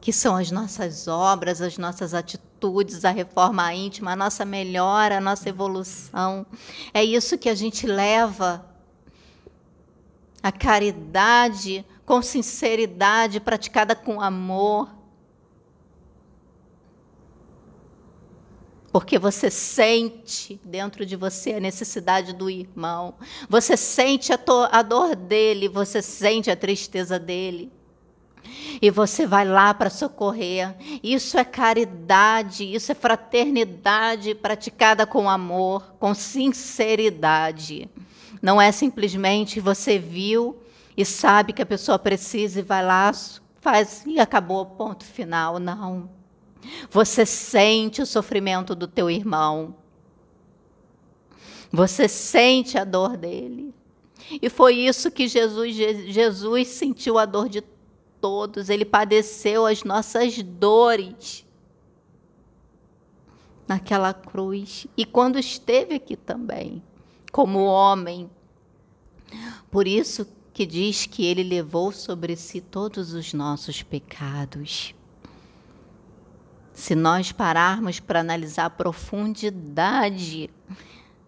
Que 0.00 0.12
são 0.12 0.36
as 0.36 0.50
nossas 0.50 1.08
obras, 1.08 1.60
as 1.60 1.76
nossas 1.76 2.14
atitudes, 2.14 3.04
a 3.04 3.10
reforma 3.10 3.72
íntima, 3.74 4.12
a 4.12 4.16
nossa 4.16 4.44
melhora, 4.44 5.18
a 5.18 5.20
nossa 5.20 5.48
evolução. 5.48 6.46
É 6.94 7.02
isso 7.02 7.38
que 7.38 7.48
a 7.48 7.54
gente 7.54 7.86
leva. 7.86 8.64
A 10.42 10.52
caridade 10.52 11.84
com 12.06 12.22
sinceridade, 12.22 13.40
praticada 13.40 13.94
com 13.94 14.20
amor. 14.20 14.88
Porque 18.90 19.18
você 19.18 19.50
sente 19.50 20.58
dentro 20.64 21.04
de 21.04 21.16
você 21.16 21.54
a 21.54 21.60
necessidade 21.60 22.32
do 22.32 22.48
irmão, 22.48 23.14
você 23.48 23.76
sente 23.76 24.32
a, 24.32 24.38
a 24.72 24.82
dor 24.82 25.14
dele, 25.14 25.68
você 25.68 26.00
sente 26.00 26.50
a 26.50 26.56
tristeza 26.56 27.18
dele 27.18 27.70
e 28.80 28.90
você 28.90 29.26
vai 29.26 29.44
lá 29.44 29.74
para 29.74 29.90
socorrer. 29.90 30.74
Isso 31.02 31.38
é 31.38 31.44
caridade, 31.44 32.64
isso 32.64 32.92
é 32.92 32.94
fraternidade 32.94 34.34
praticada 34.34 35.06
com 35.06 35.28
amor, 35.28 35.94
com 35.98 36.14
sinceridade. 36.14 37.90
Não 38.40 38.60
é 38.60 38.70
simplesmente 38.70 39.60
você 39.60 39.98
viu 39.98 40.56
e 40.96 41.04
sabe 41.04 41.52
que 41.52 41.62
a 41.62 41.66
pessoa 41.66 41.98
precisa 41.98 42.60
e 42.60 42.62
vai 42.62 42.84
lá, 42.84 43.12
faz 43.60 44.02
e 44.06 44.20
acabou, 44.20 44.64
ponto 44.66 45.04
final. 45.04 45.58
Não. 45.58 46.10
Você 46.90 47.24
sente 47.24 48.02
o 48.02 48.06
sofrimento 48.06 48.74
do 48.74 48.86
teu 48.86 49.10
irmão. 49.10 49.74
Você 51.70 52.08
sente 52.08 52.78
a 52.78 52.84
dor 52.84 53.16
dele. 53.16 53.74
E 54.42 54.48
foi 54.48 54.74
isso 54.74 55.10
que 55.10 55.26
Jesus, 55.26 55.74
Jesus 55.74 56.68
sentiu 56.68 57.18
a 57.18 57.24
dor 57.24 57.48
de 57.48 57.62
todos, 58.20 58.68
ele 58.68 58.84
padeceu 58.84 59.66
as 59.66 59.84
nossas 59.84 60.42
dores 60.42 61.46
naquela 63.66 64.14
cruz 64.14 64.86
e 64.96 65.04
quando 65.04 65.38
esteve 65.38 65.94
aqui 65.94 66.16
também, 66.16 66.82
como 67.30 67.64
homem. 67.64 68.30
Por 69.70 69.86
isso 69.86 70.26
que 70.52 70.64
diz 70.64 71.06
que 71.06 71.24
ele 71.24 71.42
levou 71.42 71.92
sobre 71.92 72.34
si 72.34 72.60
todos 72.60 73.12
os 73.12 73.32
nossos 73.32 73.82
pecados. 73.82 74.94
Se 76.72 76.94
nós 76.94 77.30
pararmos 77.30 78.00
para 78.00 78.20
analisar 78.20 78.66
a 78.66 78.70
profundidade 78.70 80.50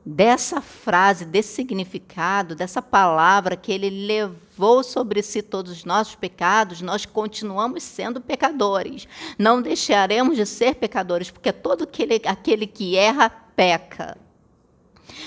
dessa 0.05 0.61
frase, 0.61 1.25
desse 1.25 1.55
significado, 1.55 2.55
dessa 2.55 2.81
palavra 2.81 3.57
que 3.57 3.71
ele 3.71 3.91
levou 3.91 4.50
sobre 4.83 5.23
si 5.23 5.43
todos 5.43 5.73
os 5.73 5.85
nossos 5.85 6.15
pecados, 6.15 6.81
nós 6.81 7.07
continuamos 7.07 7.83
sendo 7.83 8.21
pecadores. 8.21 9.07
Não 9.39 9.61
deixaremos 9.63 10.37
de 10.37 10.47
ser 10.47 10.75
pecadores, 10.77 11.31
porque 11.31 11.53
todo 11.53 11.85
aquele, 11.85 12.21
aquele 12.25 12.67
que 12.67 12.97
erra, 12.97 13.31
peca. 13.31 14.17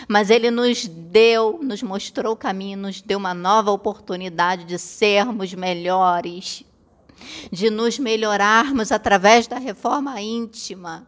Mas 0.08 0.30
ele 0.30 0.50
nos 0.50 0.88
deu, 0.88 1.60
nos 1.62 1.84
mostrou 1.84 2.34
o 2.34 2.38
caminho, 2.38 2.78
nos 2.78 3.02
deu 3.02 3.18
uma 3.18 3.34
nova 3.34 3.72
oportunidade 3.72 4.66
de 4.66 4.80
sermos 4.80 5.54
melhores, 5.54 6.64
de 7.52 7.70
nos 7.70 8.00
melhorarmos 8.00 8.92
através 8.92 9.48
da 9.48 9.58
reforma 9.58 10.22
íntima 10.22 11.08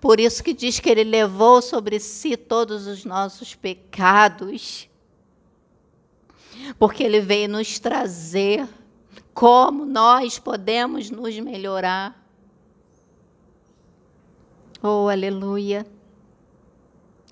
por 0.00 0.20
isso 0.20 0.42
que 0.42 0.52
diz 0.52 0.80
que 0.80 0.88
ele 0.88 1.04
levou 1.04 1.60
sobre 1.60 1.98
si 1.98 2.36
todos 2.36 2.86
os 2.86 3.04
nossos 3.04 3.54
pecados. 3.54 4.88
Porque 6.78 7.02
ele 7.02 7.20
veio 7.20 7.48
nos 7.48 7.78
trazer 7.78 8.68
como 9.32 9.84
nós 9.84 10.38
podemos 10.38 11.10
nos 11.10 11.38
melhorar. 11.38 12.26
Oh, 14.82 15.08
aleluia. 15.08 15.86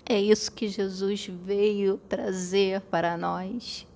É 0.06 0.20
isso 0.20 0.52
que 0.52 0.68
Jesus 0.68 1.26
veio 1.26 1.98
trazer 2.08 2.82
para 2.82 3.16
nós. 3.16 3.86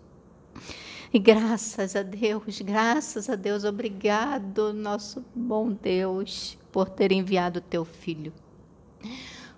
E 1.13 1.19
graças 1.19 1.97
a 1.97 2.03
Deus, 2.03 2.61
graças 2.61 3.29
a 3.29 3.35
Deus, 3.35 3.65
obrigado, 3.65 4.73
nosso 4.73 5.25
bom 5.35 5.71
Deus, 5.71 6.59
por 6.71 6.89
ter 6.89 7.13
enviado 7.13 7.61
teu 7.61 7.85
filho. 7.85 8.33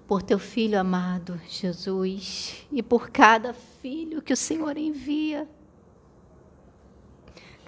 Por 0.06 0.22
teu 0.22 0.38
filho 0.38 0.78
amado, 0.78 1.40
Jesus, 1.48 2.66
e 2.72 2.83
por 2.83 3.11
cada 3.11 3.52
filho 3.52 4.22
que 4.22 4.33
o 4.33 4.37
Senhor 4.37 4.76
envia. 4.76 5.48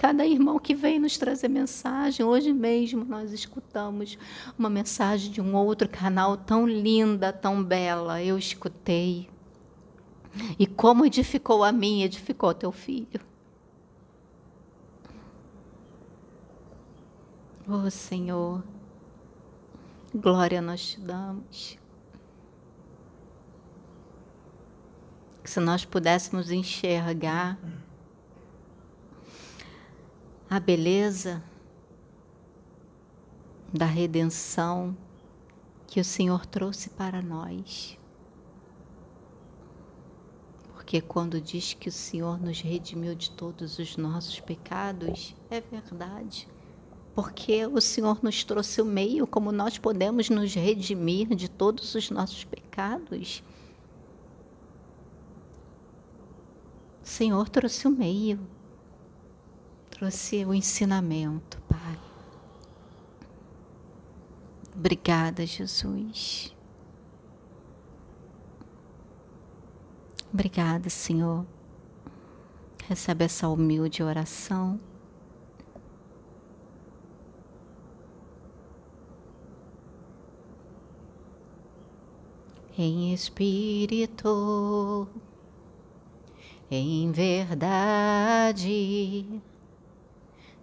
Cada 0.03 0.27
irmão 0.27 0.59
que 0.59 0.75
vem 0.75 0.99
nos 0.99 1.17
trazer 1.17 1.47
mensagem, 1.47 2.27
hoje 2.27 2.53
mesmo 2.53 3.05
nós 3.05 3.31
escutamos 3.31 4.19
uma 4.59 4.69
mensagem 4.69 5.31
de 5.31 5.41
um 5.41 5.55
outro 5.55 5.88
canal 5.88 6.37
tão 6.37 6.67
linda, 6.67 7.33
tão 7.33 7.62
bela. 7.62 8.21
Eu 8.21 8.37
escutei. 8.37 9.31
E 10.59 10.67
como 10.67 11.07
edificou 11.07 11.62
a 11.62 11.71
mim, 11.71 12.03
edificou 12.03 12.53
teu 12.53 12.73
filho. 12.73 13.21
Oh 17.69 17.88
Senhor, 17.88 18.61
glória 20.12 20.61
nós 20.61 20.85
te 20.85 21.01
damos. 21.01 21.79
Se 25.45 25.61
nós 25.61 25.85
pudéssemos 25.85 26.51
enxergar 26.51 27.57
a 30.53 30.61
beleza 30.61 31.43
da 33.73 33.87
redenção 33.87 34.95
que 35.87 35.99
o 35.99 36.05
Senhor 36.05 36.45
trouxe 36.45 36.91
para 36.91 37.23
nós. 37.23 37.99
Porque 40.75 41.01
quando 41.01 41.41
diz 41.41 41.73
que 41.73 41.88
o 41.88 41.93
Senhor 41.93 42.38
nos 42.38 42.61
redimiu 42.61 43.15
de 43.15 43.31
todos 43.31 43.79
os 43.79 43.97
nossos 43.97 44.41
pecados, 44.41 45.35
é 45.49 45.59
verdade 45.59 46.47
porque 47.15 47.67
o 47.67 47.81
Senhor 47.81 48.23
nos 48.23 48.45
trouxe 48.45 48.81
o 48.83 48.87
meio 48.87 49.27
como 49.27 49.53
nós 49.53 49.79
podemos 49.79 50.29
nos 50.29 50.55
redimir 50.55 51.35
de 51.35 51.49
todos 51.49 51.95
os 51.95 52.11
nossos 52.11 52.45
pecados. 52.45 53.43
O 57.03 57.07
Senhor 57.07 57.49
trouxe 57.51 57.87
o 57.87 57.91
meio, 57.91 58.41
trouxe 60.03 60.45
o 60.45 60.53
ensinamento, 60.53 61.62
Pai. 61.69 61.97
Obrigada, 64.75 65.47
Jesus. 65.47 66.53
Obrigada, 70.35 70.91
Senhor. 70.91 71.47
Recebe 72.88 73.25
essa 73.27 73.47
humilde 73.49 74.03
oração. 74.03 74.81
em 82.77 83.12
espírito, 83.12 85.07
em 86.71 87.12
verdade, 87.12 88.01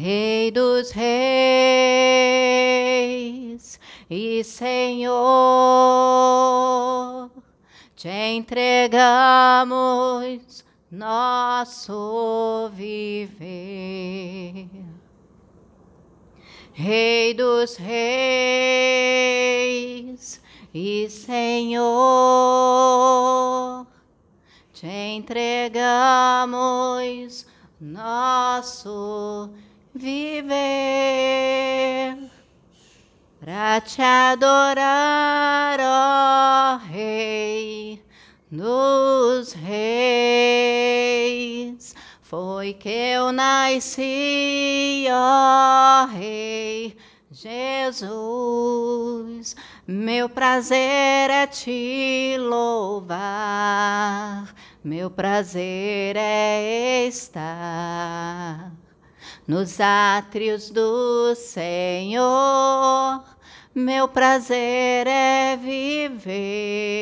Rei 0.00 0.52
dos 0.52 0.92
reis 0.92 1.08
e 4.08 4.44
Senhor, 4.44 5.18
te 7.96 8.08
entregamos 8.08 9.74
nosso 10.88 12.70
viver. 12.74 14.68
Rei 16.72 17.34
dos 17.34 17.74
reis 17.74 18.00
e 20.72 21.10
Senhor, 21.10 21.84
te 24.72 24.86
entregamos 24.86 25.88
nosso 27.80 29.48
viver 29.50 29.67
para 33.40 33.80
te 33.80 34.02
adorar, 34.02 35.78
ó 35.80 36.76
Rei 36.76 38.02
dos 38.50 39.52
Reis. 39.52 40.78
Foi 42.22 42.74
que 42.74 42.88
eu 42.88 43.32
nasci, 43.32 45.06
ó 45.10 46.06
Rei 46.06 46.96
Jesus. 47.30 48.36
Meu 49.86 50.28
prazer 50.28 51.30
é 51.30 51.46
te 51.46 52.36
louvar, 52.38 53.34
meu 54.84 55.10
prazer 55.10 56.16
é 56.16 57.06
estar 57.06 58.77
nos 59.48 59.80
átrios 59.80 60.68
do 60.68 61.34
Senhor. 61.34 63.24
Meu 63.74 64.06
prazer 64.06 65.06
é 65.06 65.56
viver 65.56 66.94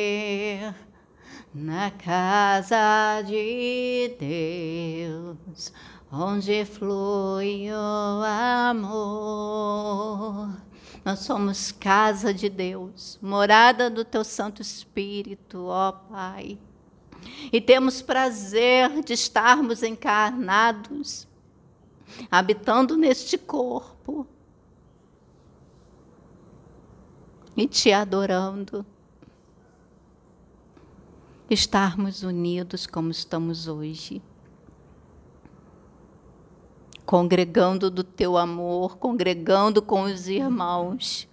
na 1.53 1.91
casa 1.91 3.21
de 3.23 4.15
Deus, 4.17 5.73
onde 6.09 6.63
flui 6.63 7.69
o 7.69 8.23
amor. 8.69 10.55
Nós 11.03 11.19
somos 11.19 11.73
casa 11.73 12.33
de 12.33 12.47
Deus, 12.47 13.19
morada 13.21 13.89
do 13.89 14.05
teu 14.05 14.23
Santo 14.23 14.61
Espírito, 14.61 15.65
ó 15.65 15.91
Pai. 15.91 16.57
E 17.51 17.59
temos 17.59 18.01
prazer 18.01 19.03
de 19.03 19.11
estarmos 19.11 19.83
encarnados, 19.83 21.26
habitando 22.29 22.95
neste 22.95 23.37
corpo 23.37 24.27
e 27.55 27.67
te 27.67 27.91
adorando 27.91 28.85
estarmos 31.49 32.23
unidos 32.23 32.85
como 32.85 33.09
estamos 33.09 33.67
hoje, 33.67 34.21
congregando 37.05 37.89
do 37.89 38.03
teu 38.03 38.37
amor, 38.37 38.97
congregando 38.97 39.81
com 39.81 40.03
os 40.03 40.27
irmãos, 40.27 41.27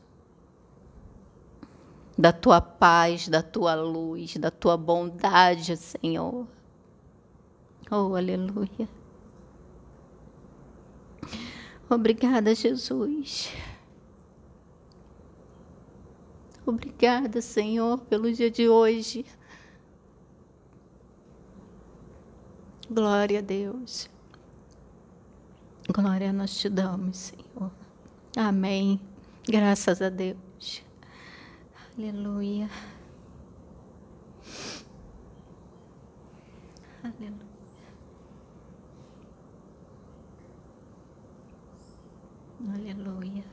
da 2.16 2.32
tua 2.32 2.60
paz, 2.60 3.28
da 3.28 3.42
tua 3.42 3.74
luz, 3.74 4.36
da 4.36 4.50
tua 4.50 4.76
bondade, 4.76 5.76
Senhor. 5.76 6.46
Oh, 7.90 8.14
aleluia. 8.14 8.88
Obrigada, 11.94 12.54
Jesus. 12.54 13.52
Obrigada, 16.66 17.40
Senhor, 17.40 17.98
pelo 18.00 18.32
dia 18.32 18.50
de 18.50 18.68
hoje. 18.68 19.24
Glória 22.90 23.38
a 23.38 23.42
Deus. 23.42 24.08
Glória 25.88 26.32
nós 26.32 26.56
te 26.56 26.68
damos, 26.68 27.16
Senhor. 27.16 27.70
Amém. 28.36 29.00
Graças 29.46 30.00
a 30.00 30.08
Deus. 30.08 30.82
Aleluia. 31.96 32.68
Aleluia. 37.02 37.53
Aleluia. 42.74 43.44